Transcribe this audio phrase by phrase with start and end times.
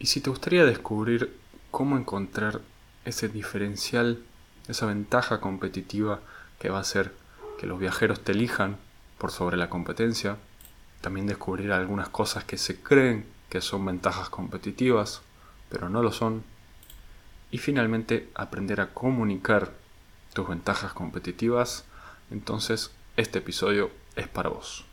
[0.00, 1.38] Y si te gustaría descubrir
[1.70, 2.62] cómo encontrar
[3.04, 4.18] ese diferencial,
[4.66, 6.20] esa ventaja competitiva
[6.58, 7.14] que va a hacer
[7.58, 8.78] que los viajeros te elijan
[9.18, 10.38] por sobre la competencia,
[11.02, 15.20] también descubrir algunas cosas que se creen que son ventajas competitivas,
[15.68, 16.44] pero no lo son,
[17.50, 19.74] y finalmente aprender a comunicar
[20.32, 21.84] tus ventajas competitivas,
[22.30, 24.86] entonces este episodio es para vos.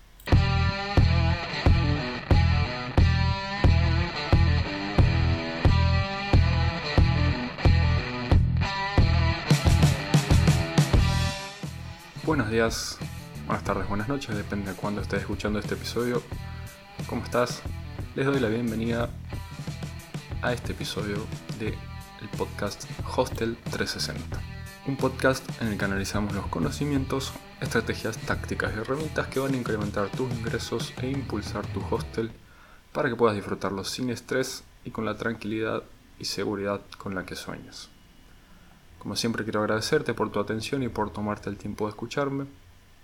[12.27, 12.97] Buenos días,
[13.45, 16.21] buenas tardes, buenas noches, depende de cuándo estés escuchando este episodio.
[17.07, 17.61] ¿Cómo estás?
[18.17, 19.09] Les doy la bienvenida
[20.41, 21.25] a este episodio
[21.57, 22.83] de el podcast
[23.15, 24.41] Hostel 360.
[24.87, 27.31] Un podcast en el que analizamos los conocimientos,
[27.61, 32.33] estrategias, tácticas y herramientas que van a incrementar tus ingresos e impulsar tu hostel
[32.91, 35.81] para que puedas disfrutarlo sin estrés y con la tranquilidad
[36.19, 37.89] y seguridad con la que sueñas.
[39.07, 42.45] Como siempre quiero agradecerte por tu atención y por tomarte el tiempo de escucharme.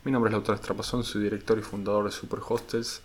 [0.04, 3.02] Mi nombre es Lautaro Estrapazón, soy director y fundador de Super Hostels,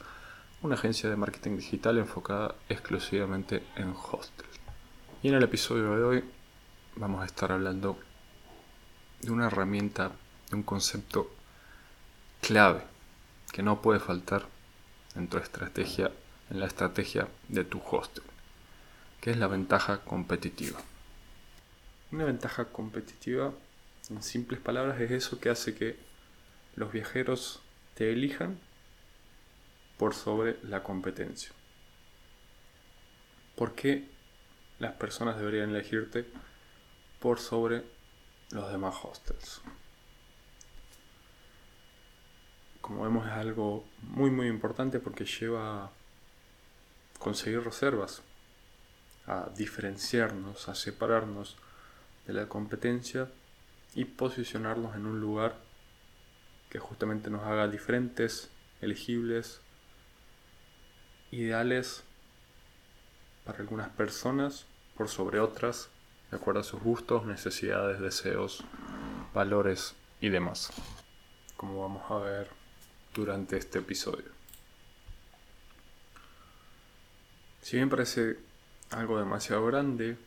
[0.62, 4.48] una agencia de marketing digital enfocada exclusivamente en hostels.
[5.22, 6.24] Y en el episodio de hoy
[6.96, 8.00] vamos a estar hablando
[9.20, 10.10] de una herramienta,
[10.50, 11.30] de un concepto
[12.40, 12.82] clave
[13.52, 14.48] que no puede faltar
[15.14, 16.10] en tu estrategia,
[16.50, 18.24] en la estrategia de tu hostel,
[19.20, 20.80] que es la ventaja competitiva.
[22.10, 23.52] Una ventaja competitiva,
[24.08, 25.96] en simples palabras, es eso que hace que
[26.74, 27.60] los viajeros
[27.94, 28.58] te elijan
[29.98, 31.50] por sobre la competencia.
[33.56, 34.08] ¿Por qué
[34.78, 36.24] las personas deberían elegirte
[37.20, 37.82] por sobre
[38.52, 39.60] los demás hostels?
[42.80, 45.90] Como vemos es algo muy muy importante porque lleva a
[47.18, 48.22] conseguir reservas,
[49.26, 51.56] a diferenciarnos, a separarnos
[52.28, 53.28] de la competencia
[53.94, 55.56] y posicionarnos en un lugar
[56.70, 58.50] que justamente nos haga diferentes,
[58.82, 59.62] elegibles,
[61.30, 62.04] ideales
[63.44, 65.88] para algunas personas por sobre otras,
[66.30, 68.62] de acuerdo a sus gustos, necesidades, deseos,
[69.32, 70.70] valores y demás,
[71.56, 72.50] como vamos a ver
[73.14, 74.30] durante este episodio.
[77.62, 78.36] Si bien parece
[78.90, 80.18] algo demasiado grande,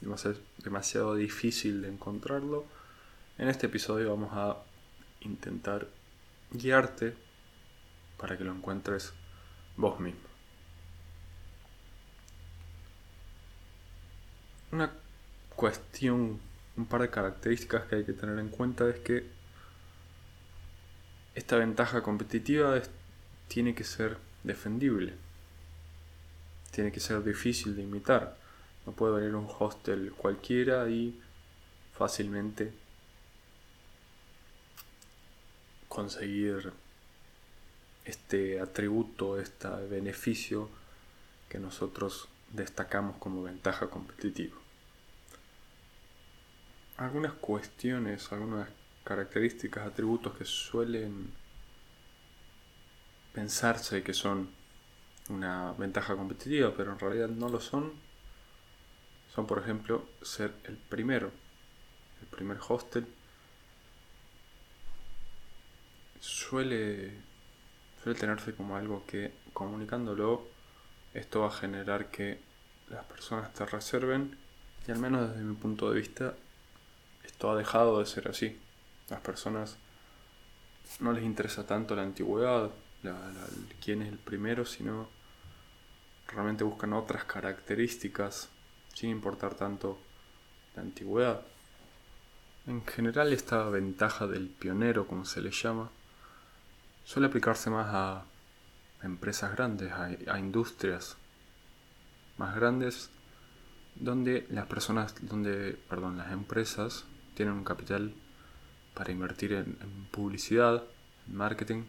[0.00, 2.64] demasiado difícil de encontrarlo,
[3.38, 4.56] en este episodio vamos a
[5.20, 5.88] intentar
[6.50, 7.14] guiarte
[8.16, 9.12] para que lo encuentres
[9.76, 10.20] vos mismo.
[14.72, 14.90] Una
[15.54, 16.40] cuestión,
[16.76, 19.26] un par de características que hay que tener en cuenta es que
[21.34, 22.80] esta ventaja competitiva
[23.48, 25.14] tiene que ser defendible,
[26.70, 28.45] tiene que ser difícil de imitar
[28.86, 31.20] no puede venir un hostel cualquiera y
[31.92, 32.72] fácilmente
[35.88, 36.72] conseguir
[38.04, 40.68] este atributo, este beneficio
[41.48, 44.56] que nosotros destacamos como ventaja competitiva.
[46.96, 48.68] Algunas cuestiones, algunas
[49.04, 51.32] características, atributos que suelen
[53.32, 54.50] pensarse que son
[55.28, 57.92] una ventaja competitiva, pero en realidad no lo son,
[59.44, 61.30] por ejemplo, ser el primero,
[62.22, 63.06] el primer hostel.
[66.20, 67.12] Suele,
[68.02, 70.46] suele tenerse como algo que comunicándolo,
[71.12, 72.38] esto va a generar que
[72.88, 74.38] las personas te reserven
[74.86, 76.34] y al menos desde mi punto de vista
[77.24, 78.58] esto ha dejado de ser así.
[79.10, 79.76] Las personas
[81.00, 82.70] no les interesa tanto la antigüedad,
[83.82, 85.08] quién es el primero, sino
[86.28, 88.48] realmente buscan otras características
[88.96, 89.98] sin importar tanto
[90.74, 91.42] la antigüedad.
[92.66, 95.90] En general esta ventaja del pionero, como se le llama,
[97.04, 98.24] suele aplicarse más a
[99.02, 101.16] empresas grandes, a, industrias
[102.38, 103.10] más grandes,
[103.96, 107.04] donde las personas, donde, perdón, las empresas
[107.34, 108.14] tienen un capital
[108.94, 110.82] para invertir en, en publicidad,
[111.28, 111.84] en marketing,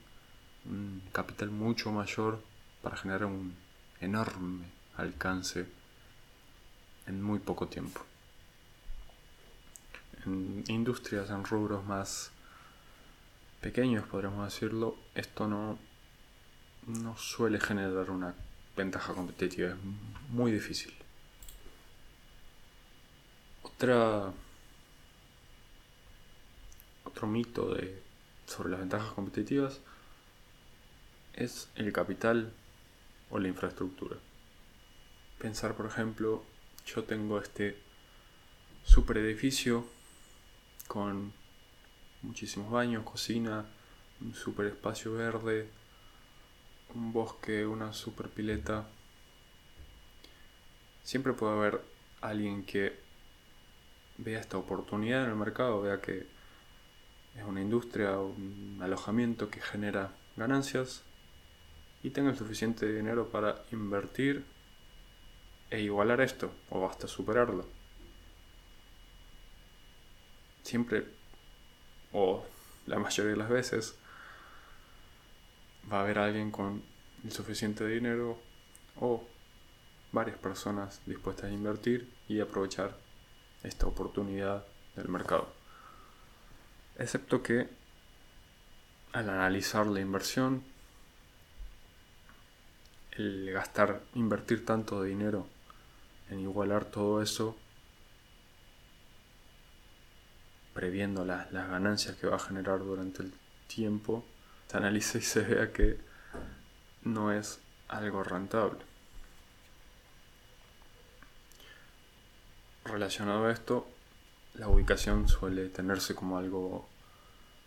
[0.65, 2.41] un capital mucho mayor
[2.81, 3.55] para generar un
[4.01, 4.65] enorme
[4.97, 5.76] alcance
[7.07, 8.01] en muy poco tiempo.
[10.25, 12.31] En industrias, en rubros más
[13.61, 15.79] pequeños, podríamos decirlo, esto no,
[16.85, 18.35] no suele generar una
[18.75, 19.77] ventaja competitiva, es
[20.29, 20.93] muy difícil.
[23.63, 24.31] Otra,
[27.03, 28.01] otro mito de,
[28.45, 29.79] sobre las ventajas competitivas
[31.33, 32.51] es el capital
[33.29, 34.17] o la infraestructura.
[35.39, 36.43] pensar, por ejemplo,
[36.87, 37.77] yo tengo este
[38.85, 39.85] super edificio
[40.87, 41.33] con
[42.21, 43.65] muchísimos baños, cocina,
[44.21, 45.67] un super espacio verde,
[46.95, 48.87] un bosque, una super pileta.
[51.03, 51.81] Siempre puede haber
[52.21, 52.95] alguien que
[54.17, 56.25] vea esta oportunidad en el mercado, vea que
[57.35, 61.03] es una industria, un alojamiento que genera ganancias
[62.01, 64.45] y tenga el suficiente dinero para invertir
[65.69, 67.65] e igualar esto o hasta superarlo.
[70.63, 71.05] Siempre
[72.13, 72.43] o
[72.85, 73.95] la mayoría de las veces
[75.91, 76.83] va a haber alguien con
[77.23, 78.37] el suficiente dinero
[78.99, 79.23] o
[80.11, 82.97] varias personas dispuestas a invertir y aprovechar
[83.63, 84.65] esta oportunidad
[84.95, 85.53] del mercado.
[86.97, 87.69] Excepto que
[89.13, 90.63] al analizar la inversión,
[93.11, 95.47] el gastar, invertir tanto dinero
[96.29, 97.55] en igualar todo eso,
[100.73, 103.33] previendo las, las ganancias que va a generar durante el
[103.67, 104.23] tiempo,
[104.67, 105.97] se analiza y se vea que
[107.03, 108.79] no es algo rentable.
[112.83, 113.87] Relacionado a esto,
[114.53, 116.87] la ubicación suele tenerse como algo,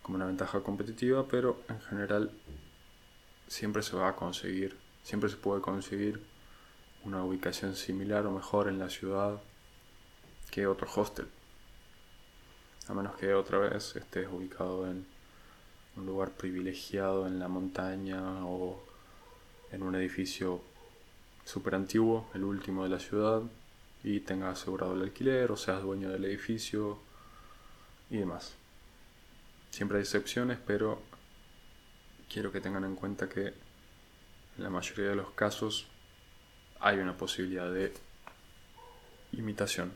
[0.01, 2.31] como una ventaja competitiva, pero en general
[3.47, 6.30] siempre se va a conseguir, siempre se puede conseguir
[7.03, 9.41] una ubicación similar o mejor en la ciudad
[10.51, 11.27] que otro hostel.
[12.87, 15.05] A menos que otra vez estés ubicado en
[15.95, 18.81] un lugar privilegiado en la montaña o
[19.71, 20.61] en un edificio
[21.45, 23.41] súper antiguo, el último de la ciudad,
[24.03, 26.99] y tengas asegurado el alquiler o seas dueño del edificio
[28.09, 28.55] y demás.
[29.69, 31.01] Siempre hay excepciones, pero
[32.31, 35.87] quiero que tengan en cuenta que en la mayoría de los casos
[36.81, 37.93] hay una posibilidad de
[39.31, 39.93] imitación,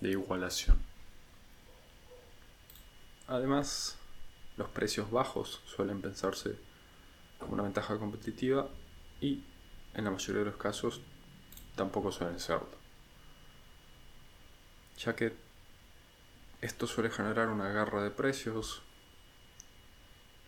[0.00, 0.76] de igualación.
[3.28, 3.96] Además,
[4.56, 6.56] los precios bajos suelen pensarse
[7.38, 8.68] como una ventaja competitiva
[9.20, 9.44] y
[9.94, 11.00] en la mayoría de los casos
[11.76, 12.68] tampoco suelen serlo.
[14.98, 15.36] Ya que
[16.60, 18.82] esto suele generar una guerra de precios,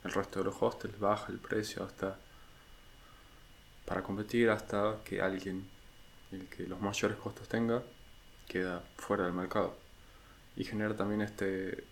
[0.03, 2.19] el resto de los hostels baja el precio hasta
[3.85, 5.69] para competir hasta que alguien,
[6.33, 7.83] el que los mayores costos tenga,
[8.49, 9.77] queda fuera del mercado.
[10.57, 11.85] Y genera también este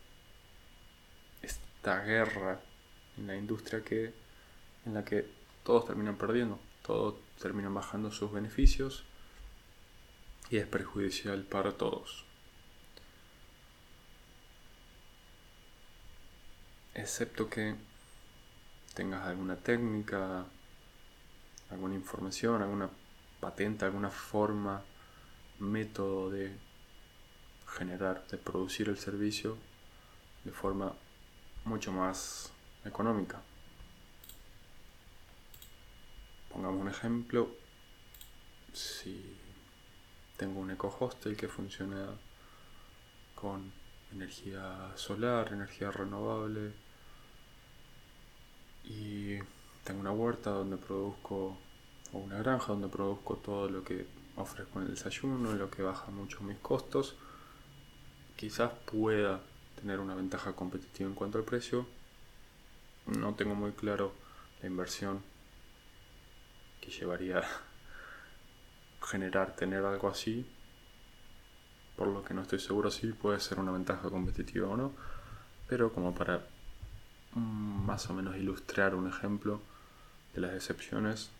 [1.42, 2.60] esta guerra
[3.16, 4.12] en la industria que
[4.84, 5.26] en la que
[5.64, 9.04] todos terminan perdiendo, todos terminan bajando sus beneficios
[10.50, 12.24] y es perjudicial para todos.
[16.94, 17.74] Excepto que
[18.94, 20.46] tengas alguna técnica,
[21.70, 22.90] alguna información, alguna
[23.40, 24.82] patente, alguna forma,
[25.58, 26.56] método de
[27.66, 29.56] generar, de producir el servicio
[30.44, 30.92] de forma
[31.64, 32.52] mucho más
[32.84, 33.42] económica.
[36.50, 37.50] Pongamos un ejemplo,
[38.72, 39.36] si
[40.36, 42.06] tengo un eco hostel que funciona
[43.34, 43.72] con
[44.12, 46.72] energía solar, energía renovable
[48.84, 49.38] y
[49.88, 51.56] tengo una huerta donde produzco
[52.12, 54.06] o una granja donde produzco todo lo que
[54.36, 57.16] ofrezco en el desayuno, lo que baja mucho mis costos,
[58.36, 59.40] quizás pueda
[59.80, 61.86] tener una ventaja competitiva en cuanto al precio.
[63.06, 64.12] No tengo muy claro
[64.60, 65.22] la inversión
[66.82, 70.46] que llevaría a generar tener algo así,
[71.96, 74.92] por lo que no estoy seguro si puede ser una ventaja competitiva o no,
[75.66, 76.46] pero como para
[77.32, 79.62] mm, más o menos ilustrar un ejemplo
[80.34, 81.30] de las excepciones,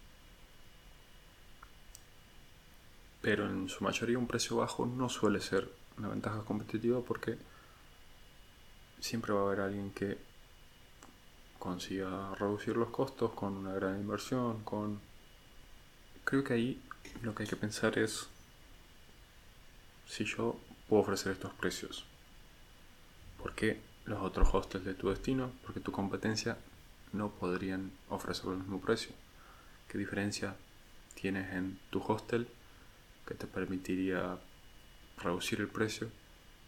[3.21, 7.37] pero en su mayoría un precio bajo no suele ser una ventaja competitiva porque
[9.01, 10.19] siempre va a haber alguien que
[11.59, 15.01] consiga reducir los costos con una gran inversión, con...
[16.25, 16.83] Creo que ahí
[17.23, 18.29] lo que hay que pensar es
[20.07, 22.05] si yo puedo ofrecer estos precios.
[23.43, 25.51] ¿Por qué los otros hostels de tu destino?
[25.65, 26.57] Porque tu competencia
[27.13, 29.13] no podrían ofrecer el mismo precio.
[29.89, 30.55] ¿Qué diferencia
[31.15, 32.49] tienes en tu hostel
[33.27, 34.39] que te permitiría
[35.19, 36.11] reducir el precio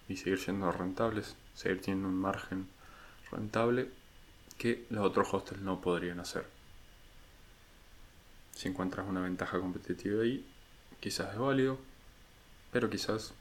[0.09, 2.69] y seguir siendo rentables, seguir teniendo un margen
[3.31, 3.91] rentable
[4.59, 6.47] que los otros hostels no podrían hacer.
[8.53, 10.47] Si encuentras una ventaja competitiva ahí,
[11.01, 11.79] quizás es válido,
[12.73, 13.33] pero quizás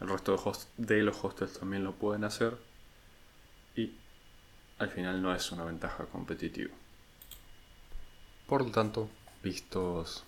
[0.00, 0.36] el resto
[0.76, 2.56] de, de los hostels también lo pueden hacer
[4.82, 6.74] al final no es una ventaja competitiva.
[8.46, 9.08] Por lo tanto,
[9.42, 10.24] vistos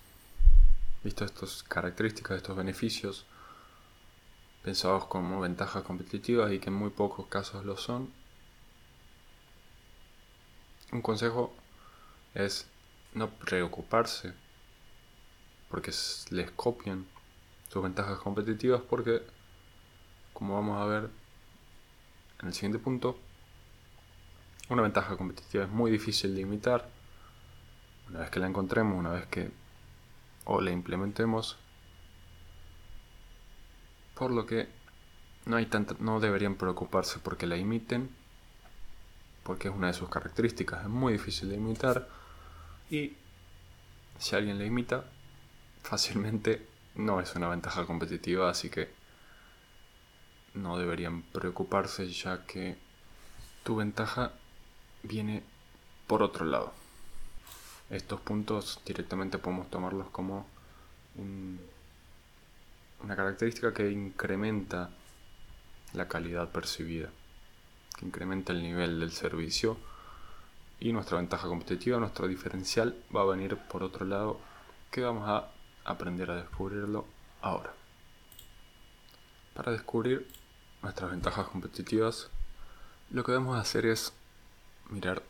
[1.03, 3.27] visto estas características, estos beneficios,
[4.63, 8.11] pensados como ventajas competitivas y que en muy pocos casos lo son,
[10.93, 11.53] un consejo
[12.33, 12.67] es
[13.13, 14.33] no preocuparse
[15.69, 15.93] porque
[16.31, 17.07] les copian
[17.69, 19.23] sus ventajas competitivas porque,
[20.33, 21.11] como vamos a ver
[22.41, 23.19] en el siguiente punto,
[24.69, 26.89] una ventaja competitiva es muy difícil de imitar.
[28.09, 29.51] Una vez que la encontremos, una vez que
[30.45, 31.57] o la implementemos,
[34.15, 34.69] por lo que
[35.47, 35.69] no hay
[35.99, 38.11] no deberían preocuparse porque la imiten,
[39.43, 42.09] porque es una de sus características, es muy difícil de imitar
[42.91, 43.15] y
[44.19, 45.05] si alguien la imita,
[45.83, 48.89] fácilmente no es una ventaja competitiva, así que
[50.55, 52.77] no deberían preocuparse ya que
[53.65, 54.33] tu ventaja
[55.05, 55.43] viene
[56.07, 56.73] por otro lado.
[57.91, 60.47] Estos puntos directamente podemos tomarlos como
[63.03, 64.91] una característica que incrementa
[65.93, 67.11] la calidad percibida,
[67.97, 69.77] que incrementa el nivel del servicio
[70.81, 74.41] y nuestra ventaja competitiva, nuestro diferencial va a venir por otro lado
[74.91, 75.49] que vamos a
[75.85, 77.07] aprender a descubrirlo
[77.43, 77.73] ahora.
[79.55, 80.27] Para descubrir
[80.83, 82.29] nuestras ventajas competitivas,
[83.11, 84.13] lo que debemos hacer es
[84.91, 85.23] mirar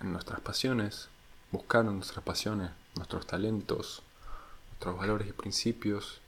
[0.00, 1.08] en nuestras pasiones,
[1.50, 4.02] buscar en nuestras pasiones, nuestros talentos,
[4.70, 6.20] nuestros valores y principios,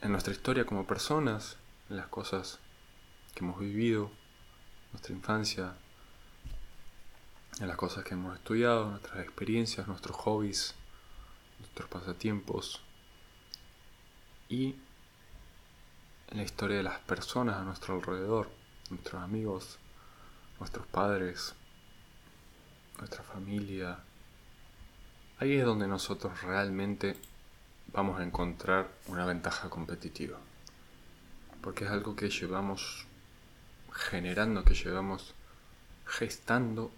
[0.00, 1.56] en nuestra historia como personas,
[1.88, 2.58] en las cosas
[3.34, 4.10] que hemos vivido,
[4.92, 5.74] nuestra infancia,
[7.60, 10.74] en las cosas que hemos estudiado, nuestras experiencias, nuestros hobbies,
[11.60, 12.82] nuestros pasatiempos.
[14.48, 14.76] Y
[16.28, 18.50] en la historia de las personas a nuestro alrededor,
[18.90, 19.78] nuestros amigos,
[20.62, 21.56] nuestros padres,
[22.98, 23.98] nuestra familia.
[25.40, 27.16] Ahí es donde nosotros realmente
[27.92, 30.38] vamos a encontrar una ventaja competitiva.
[31.62, 33.08] Porque es algo que llevamos
[33.92, 35.34] generando, que llevamos
[36.06, 36.92] gestando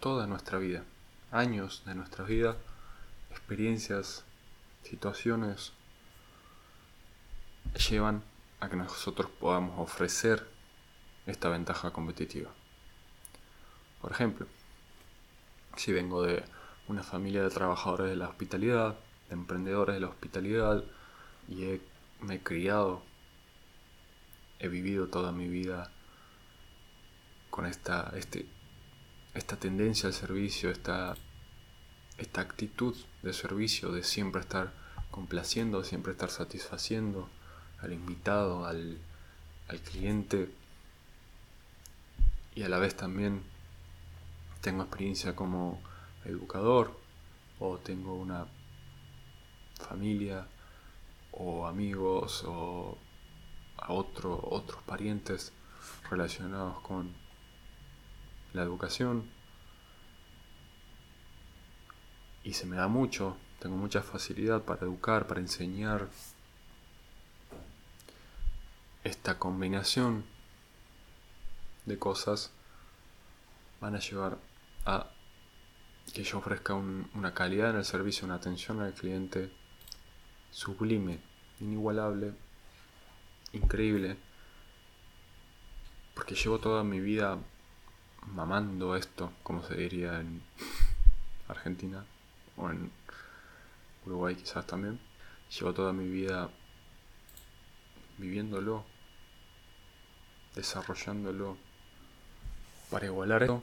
[0.00, 0.82] toda nuestra vida.
[1.30, 2.56] Años de nuestra vida,
[3.30, 4.24] experiencias,
[4.82, 5.74] situaciones,
[7.90, 8.22] llevan
[8.60, 10.48] a que nosotros podamos ofrecer
[11.26, 12.50] esta ventaja competitiva.
[14.00, 14.46] Por ejemplo,
[15.76, 16.42] si vengo de
[16.88, 18.96] una familia de trabajadores de la hospitalidad,
[19.28, 20.84] de emprendedores de la hospitalidad,
[21.48, 21.80] y
[22.20, 23.02] me he criado,
[24.58, 25.90] he vivido toda mi vida
[27.50, 28.46] con esta, este,
[29.34, 31.14] esta tendencia al servicio, esta,
[32.18, 34.72] esta actitud de servicio, de siempre estar
[35.10, 37.28] complaciendo, siempre estar satisfaciendo
[37.80, 38.98] al invitado, al,
[39.68, 40.50] al cliente
[42.54, 43.42] y a la vez también
[44.60, 45.80] tengo experiencia como
[46.24, 46.98] educador
[47.58, 48.46] o tengo una
[49.74, 50.46] familia
[51.32, 52.98] o amigos o
[53.78, 55.52] a otro, otros parientes
[56.10, 57.14] relacionados con
[58.52, 59.30] la educación
[62.42, 66.08] y se me da mucho, tengo mucha facilidad para educar, para enseñar.
[69.04, 70.24] Esta combinación
[71.86, 72.50] de cosas
[73.80, 74.38] van a llevar
[76.12, 79.50] que yo ofrezca una calidad en el servicio, una atención al cliente
[80.50, 81.20] sublime,
[81.60, 82.32] inigualable,
[83.52, 84.16] increíble,
[86.14, 87.38] porque llevo toda mi vida
[88.34, 90.42] mamando esto, como se diría en
[91.48, 92.04] Argentina
[92.56, 92.90] o en
[94.06, 94.98] Uruguay quizás también.
[95.58, 96.50] Llevo toda mi vida
[98.18, 98.84] viviéndolo,
[100.54, 101.56] desarrollándolo
[102.90, 103.62] para igualar esto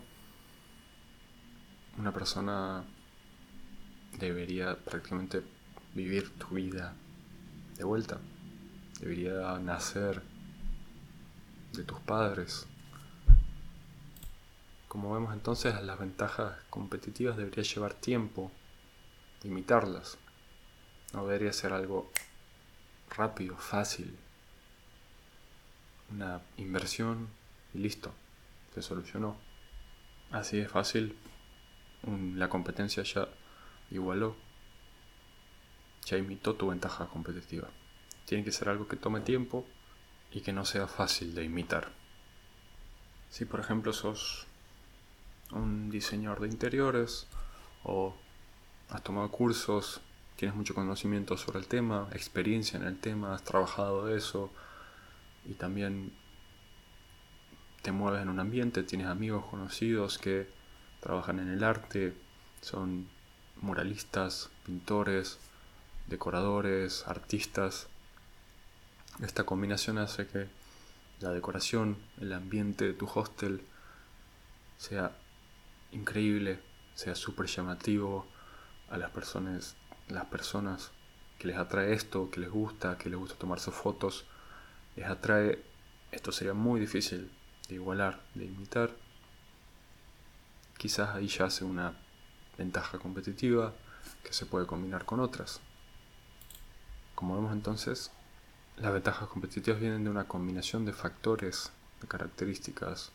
[1.98, 2.84] una persona
[4.20, 5.44] debería prácticamente
[5.94, 6.94] vivir tu vida
[7.76, 8.20] de vuelta.
[9.00, 10.22] Debería nacer
[11.74, 12.68] de tus padres.
[14.88, 18.52] Como vemos entonces, las ventajas competitivas debería llevar tiempo
[19.44, 20.18] imitarlas.
[21.14, 22.12] No debería ser algo
[23.16, 24.18] rápido, fácil.
[26.12, 27.28] Una inversión
[27.74, 28.14] y listo,
[28.74, 29.36] se solucionó.
[30.32, 31.18] Así de fácil
[32.04, 33.28] la competencia ya
[33.92, 34.36] igualó,
[36.06, 37.68] ya imitó tu ventaja competitiva.
[38.26, 39.66] Tiene que ser algo que tome tiempo
[40.32, 41.90] y que no sea fácil de imitar.
[43.30, 44.48] Si por ejemplo sos
[45.52, 47.28] un diseñador de interiores
[47.84, 48.16] o
[48.90, 50.02] has tomado cursos,
[50.36, 54.52] tienes mucho conocimiento sobre el tema, experiencia en el tema, has trabajado eso
[55.46, 56.14] y también
[57.82, 60.57] te mueves en un ambiente, tienes amigos conocidos que
[61.00, 62.14] trabajan en el arte,
[62.62, 63.08] son
[63.62, 65.40] muralistas, pintores,
[66.08, 67.88] decoradores, artistas.
[69.22, 70.48] Esta combinación hace que
[71.20, 73.62] la decoración, el ambiente de tu hostel
[74.78, 75.16] sea
[75.92, 76.60] increíble,
[76.94, 78.28] sea súper llamativo
[78.90, 79.76] a las personas,
[80.08, 80.92] las personas
[81.40, 84.26] que les atrae esto, que les gusta, que les gusta tomarse fotos,
[84.96, 85.64] les atrae,
[86.12, 87.32] esto sería muy difícil
[87.68, 88.92] de igualar, de imitar.
[90.78, 91.94] Quizás ahí ya hace una
[92.58, 93.74] ventaja competitiva
[94.24, 95.60] que se puede combinar con otras.
[97.16, 98.12] Como vemos entonces,
[98.78, 103.12] las ventajas competitivas vienen de una combinación de factores, de características,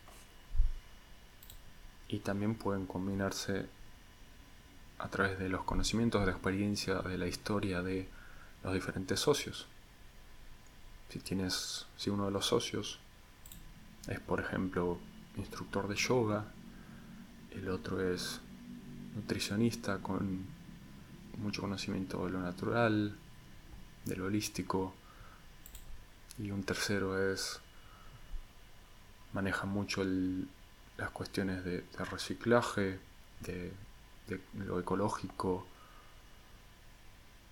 [2.08, 3.66] y también pueden combinarse
[4.98, 8.08] a través de los conocimientos, de la experiencia, de la historia de
[8.62, 9.66] los diferentes socios.
[11.08, 12.98] Si tienes, si uno de los socios
[14.08, 14.98] es, por ejemplo,
[15.36, 16.44] instructor de yoga,
[17.54, 18.40] el otro es
[19.14, 20.44] nutricionista con
[21.38, 23.16] mucho conocimiento de lo natural,
[24.04, 24.94] de lo holístico,
[26.38, 27.60] y un tercero es
[29.32, 30.04] maneja mucho
[30.96, 32.98] las cuestiones de, reciclaje,
[33.40, 33.72] de,
[34.54, 35.66] lo ecológico.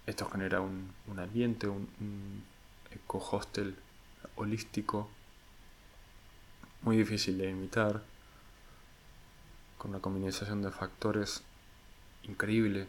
[0.06, 2.42] Esto genera un, ambiente, un, un
[2.90, 3.76] eco-hostel
[4.36, 5.08] holístico
[6.82, 8.02] muy difícil de imitar,
[9.80, 11.42] con una combinación de factores
[12.24, 12.86] increíble,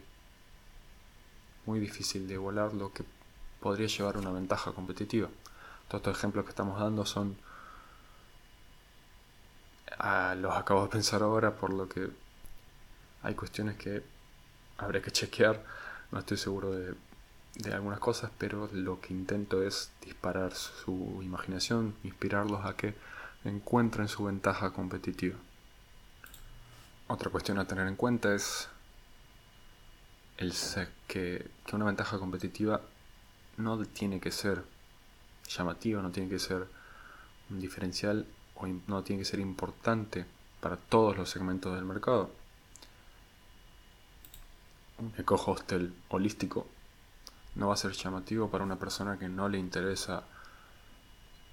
[1.64, 3.02] muy difícil de volar, lo que
[3.60, 5.28] podría llevar a una ventaja competitiva.
[5.88, 7.38] Todos estos ejemplos que estamos dando son
[9.98, 12.10] ah, los acabo de pensar ahora, por lo que
[13.22, 14.02] hay cuestiones que
[14.76, 15.64] habría que chequear.
[16.10, 22.66] No estoy seguro de algunas cosas, pero lo que intento es disparar su imaginación, inspirarlos
[22.66, 22.94] a que
[23.44, 25.38] encuentren su ventaja competitiva.
[27.12, 28.70] Otra cuestión a tener en cuenta es
[30.38, 30.54] el
[31.06, 32.80] que, que una ventaja competitiva
[33.58, 34.64] no tiene que ser
[35.46, 36.66] llamativa, no tiene que ser
[37.50, 40.24] un diferencial o no tiene que ser importante
[40.62, 42.30] para todos los segmentos del mercado.
[44.96, 46.66] Un eco-hostel holístico
[47.56, 50.24] no va a ser llamativo para una persona que no le interesa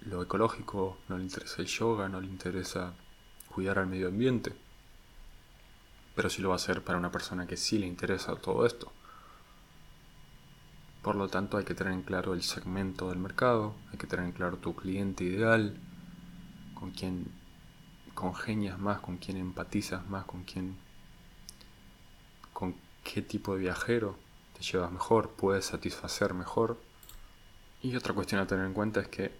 [0.06, 2.94] lo ecológico, no le interesa el yoga, no le interesa
[3.54, 4.69] cuidar al medio ambiente.
[6.20, 8.92] Pero sí lo va a hacer para una persona que sí le interesa todo esto.
[11.00, 14.26] Por lo tanto, hay que tener en claro el segmento del mercado, hay que tener
[14.26, 15.80] en claro tu cliente ideal,
[16.74, 17.24] con quién
[18.12, 20.76] congenias más, con quién empatizas más, con quién
[22.52, 24.14] con qué tipo de viajero
[24.52, 26.76] te llevas mejor, puedes satisfacer mejor.
[27.80, 29.32] Y otra cuestión a tener en cuenta es que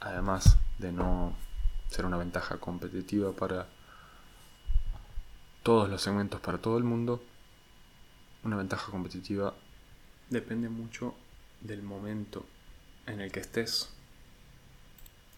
[0.00, 1.36] además de no
[1.88, 3.77] ser una ventaja competitiva para
[5.68, 7.22] todos los segmentos, para todo el mundo,
[8.42, 9.54] una ventaja competitiva
[10.30, 11.14] depende mucho
[11.60, 12.46] del momento
[13.06, 13.90] en el que estés.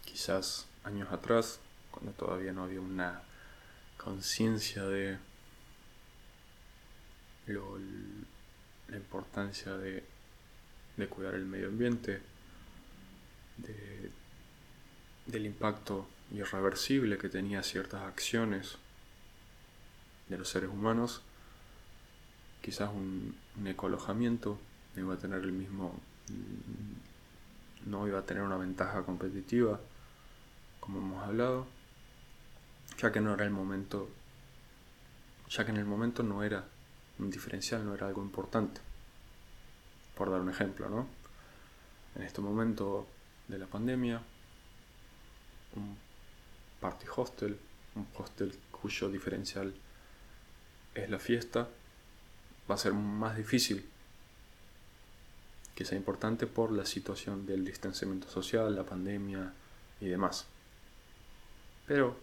[0.04, 1.58] Quizás años atrás,
[1.90, 3.22] cuando todavía no había una
[3.96, 5.18] conciencia de
[7.48, 10.04] la importancia de,
[11.08, 12.22] cuidar el medio ambiente,
[13.56, 14.12] de
[15.26, 18.78] del impacto irreversible que tenía ciertas acciones
[20.30, 21.22] de los seres humanos,
[22.62, 24.58] quizás un, ecolojamiento
[24.94, 25.92] no iba a tener el mismo,
[27.84, 29.80] no iba a tener una ventaja competitiva,
[30.78, 31.66] como hemos hablado,
[32.98, 34.08] ya que no era el momento,
[35.48, 36.64] ya que en el momento no era
[37.18, 38.80] un diferencial, no era algo importante.
[40.14, 41.06] Por dar un ejemplo, ¿no?
[42.14, 43.06] En este momento
[43.48, 44.20] de la pandemia,
[45.76, 45.96] un
[46.80, 47.58] party hostel,
[47.94, 49.74] un hostel cuyo diferencial
[50.94, 51.68] es la fiesta,
[52.70, 53.84] va a ser más difícil
[55.74, 59.52] que sea importante por la situación del distanciamiento social, la pandemia
[60.00, 60.46] y demás.
[61.86, 62.16] Pero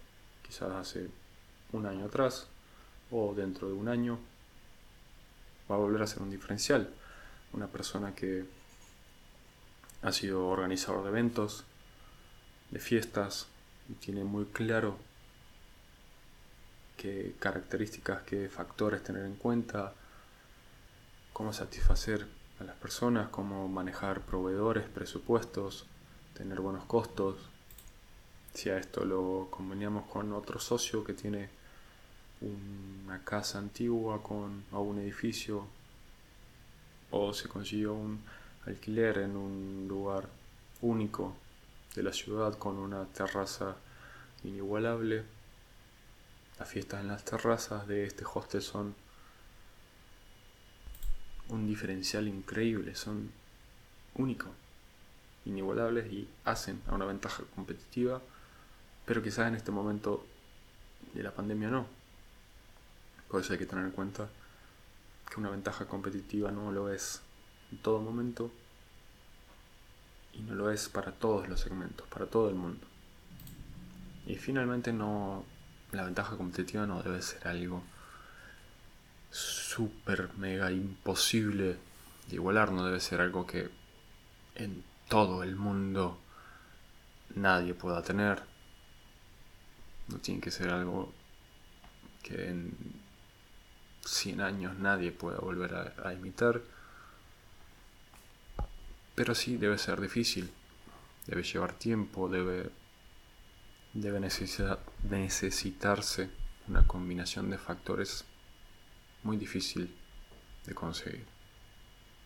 [0.46, 1.08] quizás hace
[1.72, 2.48] un año atrás
[3.12, 4.20] o dentro de un año
[5.70, 6.94] va a volver a ser un diferencial.
[7.54, 8.46] Una persona que
[10.02, 11.64] ha sido organizador de eventos,
[12.72, 13.48] de fiestas
[13.90, 14.98] y tiene muy claro
[16.98, 19.94] qué características, qué factores tener en cuenta,
[21.32, 22.28] cómo satisfacer
[22.60, 25.86] a las personas, cómo manejar proveedores, presupuestos,
[26.34, 27.38] tener buenos costos.
[28.54, 31.50] Si a esto lo conveníamos con otro socio que tiene
[32.42, 35.66] una casa antigua con, o un edificio
[37.12, 38.22] o se consiguió un
[38.66, 40.28] alquiler en un lugar
[40.82, 41.36] único
[41.96, 43.76] de la ciudad con una terraza
[44.44, 45.24] inigualable.
[46.60, 48.96] Las fiestas en las terrazas de este hostel son
[51.50, 53.32] un diferencial increíble, son
[54.16, 54.50] únicos,
[55.46, 58.22] inigualables y hacen a una ventaja competitiva,
[59.06, 60.26] pero quizás en este momento
[61.14, 61.88] de la pandemia no.
[63.30, 64.28] Por eso hay que tener en cuenta
[65.30, 67.22] que una ventaja competitiva no lo es
[67.72, 68.52] en todo momento
[70.34, 72.86] y no lo es para todos los segmentos, para todo el mundo.
[74.26, 75.46] Y finalmente no
[75.92, 77.84] la ventaja competitiva no debe ser algo
[79.32, 81.78] súper mega imposible
[82.28, 83.70] de igualar, no debe ser algo que
[84.56, 86.20] en todo el mundo
[87.36, 88.44] nadie pueda tener.
[90.08, 91.14] No tiene que ser algo
[92.24, 92.76] que en
[94.06, 96.62] 100 años nadie pueda volver a, a imitar.
[99.16, 100.52] Pero sí debe ser difícil,
[101.26, 102.70] debe llevar tiempo, debe,
[104.02, 106.30] debe necesitarse
[106.68, 108.26] una combinación de factores
[109.24, 109.92] muy difícil
[110.66, 111.26] de conseguir.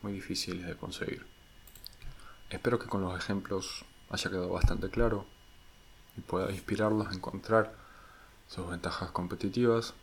[0.01, 1.25] Muy difíciles de conseguir.
[2.49, 5.25] Espero que con los ejemplos haya quedado bastante claro
[6.17, 7.73] y pueda inspirarlos a encontrar
[8.49, 9.93] sus ventajas competitivas.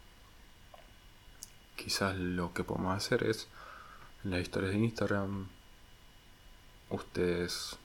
[1.77, 3.47] Quizás lo que podemos hacer es
[4.25, 5.49] en las historias de Instagram
[6.89, 7.77] ustedes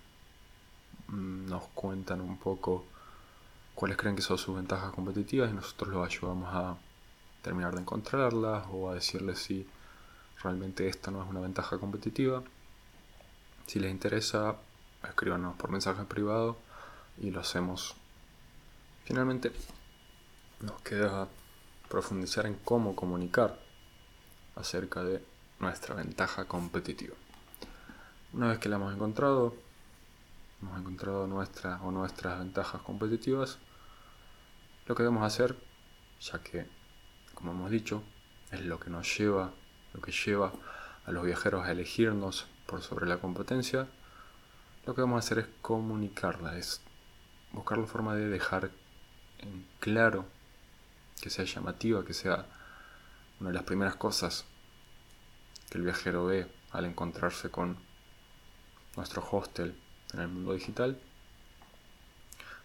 [1.07, 2.85] mm, nos cuentan un poco
[3.75, 6.77] cuáles creen que son sus ventajas competitivas y nosotros los ayudamos a
[7.41, 9.67] terminar de encontrarlas o a decirles si
[10.41, 12.43] realmente esta no es una ventaja competitiva.
[13.67, 14.55] Si les interesa,
[15.03, 16.57] escríbanos por mensaje privado
[17.19, 17.95] y lo hacemos.
[19.05, 19.51] Finalmente,
[20.61, 21.27] nos queda
[21.89, 23.59] profundizar en cómo comunicar
[24.55, 25.23] acerca de
[25.59, 27.15] nuestra ventaja competitiva.
[28.33, 29.55] Una vez que la hemos encontrado,
[30.63, 33.57] hemos encontrado nuestra o nuestras ventajas competitivas,
[34.87, 35.55] lo que debemos hacer,
[36.21, 36.65] ya que
[37.33, 38.01] como hemos dicho,
[38.51, 39.51] es lo que nos lleva,
[39.93, 40.53] lo que lleva
[41.05, 43.87] a los viajeros a elegirnos por sobre la competencia,
[44.85, 46.81] lo que vamos a hacer es comunicarla, es
[47.51, 48.71] buscar la forma de dejar
[49.39, 50.25] en claro,
[51.21, 52.45] que sea llamativa, que sea
[53.39, 54.45] una de las primeras cosas
[55.69, 57.77] que el viajero ve al encontrarse con
[58.95, 59.75] nuestro hostel
[60.13, 60.99] en el mundo digital.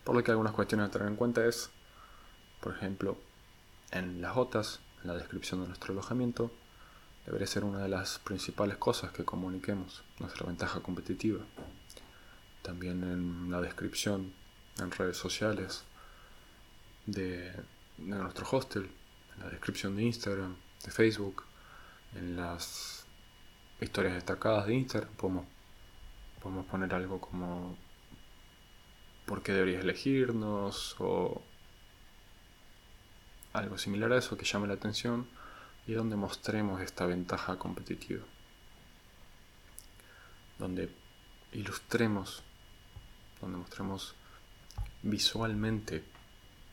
[0.05, 1.71] Por lo que algunas cuestiones a tener en cuenta es,
[2.61, 3.19] por ejemplo,
[3.91, 6.51] en las OTAs, en la descripción de nuestro alojamiento,
[7.27, 11.45] debería ser una de las principales cosas que comuniquemos, nuestra ventaja competitiva.
[12.63, 14.33] También en la descripción
[14.79, 15.85] en redes sociales
[17.07, 17.53] de,
[17.99, 18.91] nuestro hostel,
[19.37, 21.45] en la descripción de Instagram, de Facebook,
[22.15, 23.07] en las
[23.81, 25.47] historias destacadas de Instagram, podemos,
[26.41, 27.77] podemos poner algo como
[29.27, 31.43] por qué deberías elegirnos o
[33.53, 35.27] algo similar a eso que llame la atención
[35.87, 38.25] y donde mostremos esta ventaja competitiva.
[40.59, 40.91] Donde
[41.53, 42.43] ilustremos,
[43.41, 44.15] donde mostremos
[45.03, 46.05] visualmente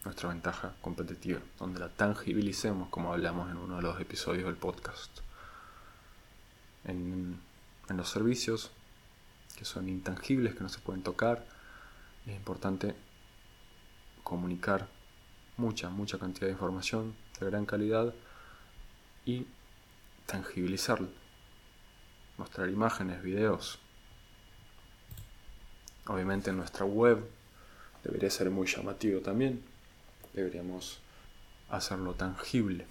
[0.04, 5.20] nuestra ventaja competitiva, donde la tangibilicemos como hablamos en uno de los episodios del podcast.
[6.84, 7.40] En,
[7.90, 8.72] en los servicios
[9.56, 11.46] que son intangibles, que no se pueden tocar,
[12.26, 12.96] es importante
[14.24, 14.88] comunicar
[15.58, 18.14] mucha, mucha cantidad de información de gran calidad
[19.26, 19.46] y
[20.26, 21.08] tangibilizarlo.
[22.38, 23.80] Mostrar imágenes, videos.
[26.08, 27.24] Obviamente en nuestra web
[28.04, 29.64] debería ser muy llamativo también.
[30.34, 31.00] Deberíamos
[31.70, 32.86] hacerlo tangible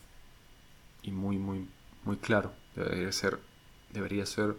[1.02, 1.68] y muy, muy,
[2.04, 2.52] muy claro.
[2.74, 3.38] Debería ser,
[3.92, 4.56] debería ser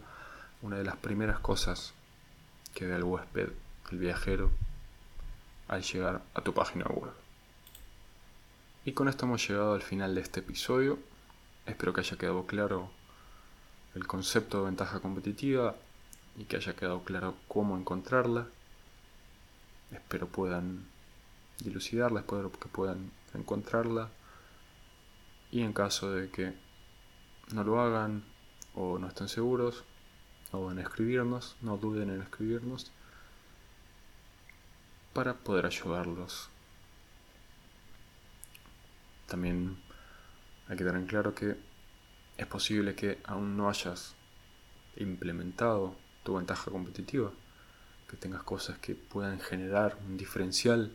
[0.62, 1.94] una de las primeras cosas
[2.76, 3.50] que ve el huésped,
[3.92, 4.52] el viajero,
[5.68, 7.14] al llegar a tu página web.
[8.84, 11.00] Y con esto hemos llegado al final de este episodio.
[11.66, 12.92] Espero que haya quedado claro
[13.96, 15.76] el concepto de ventaja competitiva
[16.38, 18.46] y que haya quedado claro cómo encontrarla.
[19.92, 20.86] Espero puedan
[21.64, 24.10] dilucidarla, espero que puedan encontrarla.
[25.50, 26.54] Y en caso de que
[27.54, 28.26] no lo hagan
[28.76, 29.86] o no estén seguros,
[30.60, 32.91] o en escribirnos, no duden en escribirnos
[35.13, 36.50] para poder ayudarlos.
[39.28, 39.78] También
[40.68, 41.58] hay que tener en claro que
[42.38, 44.15] es posible que aún no hayas
[44.98, 47.32] implementado tu ventaja competitiva,
[48.10, 50.91] que tengas cosas que puedan generar un diferencial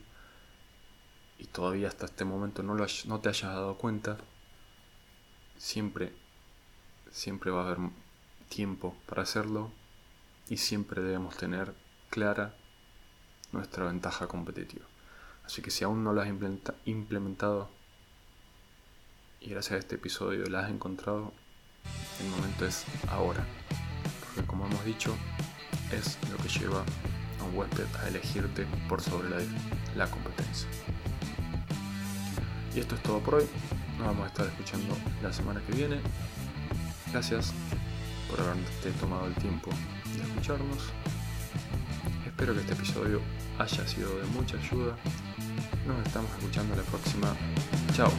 [1.38, 4.18] y todavía hasta este momento no, lo no te hayas dado cuenta,
[5.56, 6.12] siempre,
[7.10, 7.78] siempre va a haber
[8.50, 9.70] tiempo para hacerlo
[10.50, 11.72] y siempre debemos tener
[12.10, 12.54] clara
[13.52, 14.84] nuestra ventaja competitiva.
[15.46, 16.28] Así que si aún no lo has
[16.84, 17.70] implementado,
[19.40, 21.32] y gracias a este episodio la has encontrado,
[22.20, 23.46] el momento es ahora.
[24.20, 25.16] Porque como hemos dicho,
[25.92, 26.84] es lo que lleva
[27.40, 29.38] a un huésped a elegirte por sobre la,
[29.96, 30.68] la competencia.
[32.74, 33.48] Y esto es todo por hoy.
[33.98, 36.00] Nos vamos a estar escuchando la semana que viene.
[37.10, 37.52] Gracias
[38.30, 39.70] por haberte tomado el tiempo
[40.16, 40.90] de escucharnos.
[42.26, 43.20] Espero que este episodio
[43.58, 44.96] haya sido de mucha ayuda.
[45.86, 47.34] Nos estamos escuchando la próxima.
[47.94, 48.10] Chao.